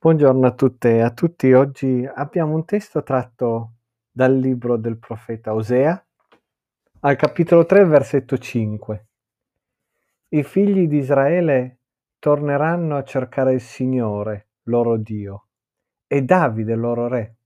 [0.00, 1.52] Buongiorno a tutte e a tutti.
[1.52, 3.72] Oggi abbiamo un testo tratto
[4.08, 6.06] dal libro del profeta Osea,
[7.00, 9.06] al capitolo 3, versetto 5.
[10.28, 11.80] I figli di Israele
[12.20, 15.48] torneranno a cercare il Signore, loro Dio,
[16.06, 17.38] e Davide, loro re,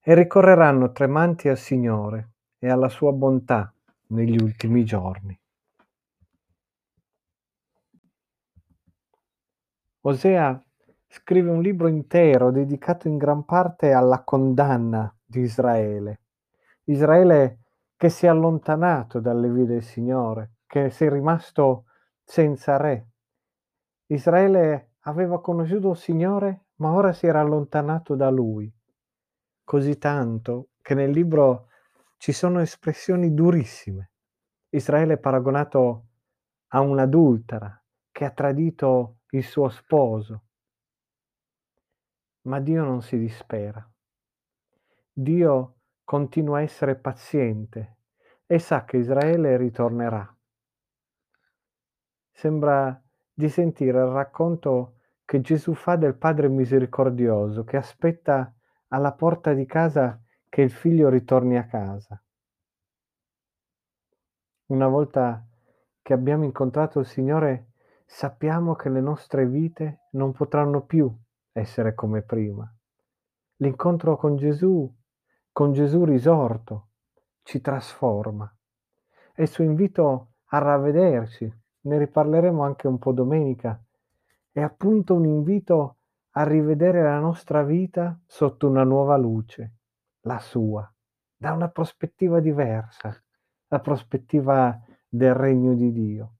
[0.00, 3.74] e ricorreranno tremanti al Signore e alla sua bontà
[4.10, 5.36] negli ultimi giorni.
[10.02, 10.64] Osea
[11.14, 16.22] scrive un libro intero dedicato in gran parte alla condanna di Israele.
[16.86, 17.60] Israele
[17.96, 21.84] che si è allontanato dalle vie del Signore, che si è rimasto
[22.24, 23.10] senza re.
[24.06, 28.70] Israele aveva conosciuto il Signore, ma ora si era allontanato da lui.
[29.62, 31.68] Così tanto che nel libro
[32.16, 34.10] ci sono espressioni durissime.
[34.70, 36.06] Israele è paragonato
[36.70, 40.43] a un'adultera che ha tradito il suo sposo.
[42.44, 43.86] Ma Dio non si dispera.
[45.12, 47.96] Dio continua a essere paziente
[48.46, 50.28] e sa che Israele ritornerà.
[52.30, 53.00] Sembra
[53.32, 58.52] di sentire il racconto che Gesù fa del Padre misericordioso che aspetta
[58.88, 62.22] alla porta di casa che il figlio ritorni a casa.
[64.66, 65.46] Una volta
[66.02, 67.72] che abbiamo incontrato il Signore,
[68.04, 71.10] sappiamo che le nostre vite non potranno più
[71.54, 72.70] essere come prima.
[73.58, 74.92] L'incontro con Gesù,
[75.52, 76.88] con Gesù risorto,
[77.42, 78.52] ci trasforma.
[79.34, 81.52] E il suo invito a ravvederci,
[81.82, 83.80] ne riparleremo anche un po' domenica,
[84.50, 85.98] è appunto un invito
[86.30, 89.74] a rivedere la nostra vita sotto una nuova luce,
[90.22, 90.92] la sua,
[91.36, 93.16] da una prospettiva diversa,
[93.68, 96.34] la prospettiva del regno di Dio.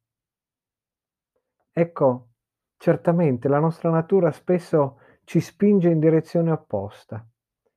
[1.72, 2.28] Ecco,
[2.76, 7.26] certamente la nostra natura spesso ci spinge in direzione opposta.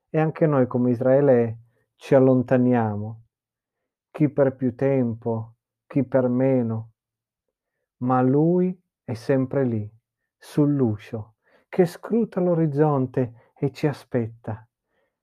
[0.09, 1.59] E anche noi come Israele
[1.95, 3.23] ci allontaniamo,
[4.11, 5.55] chi per più tempo,
[5.85, 6.91] chi per meno,
[7.97, 9.89] ma lui è sempre lì,
[10.37, 11.35] sull'uscio,
[11.67, 14.67] che scruta l'orizzonte e ci aspetta.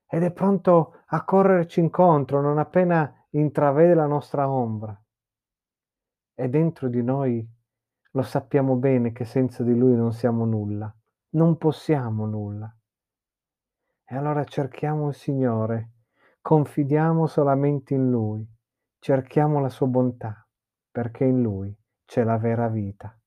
[0.07, 4.99] Ed è pronto a correrci incontro non appena intravede la nostra ombra.
[6.35, 7.47] E dentro di noi
[8.11, 10.95] lo sappiamo bene che senza di lui non siamo nulla
[11.35, 12.75] non possiamo nulla.
[14.07, 15.93] E allora cerchiamo il Signore,
[16.41, 18.47] confidiamo solamente in Lui,
[18.99, 20.47] cerchiamo la sua bontà,
[20.91, 23.19] perché in Lui c'è la vera vita.